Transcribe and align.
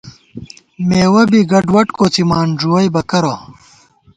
مېوَہ 0.87 1.23
بی 1.31 1.41
گڈوَڈ 1.51 1.87
کوڅِمان، 1.97 2.47
ݫُوَئیبہ 2.59 3.01
کرہ 3.09 3.33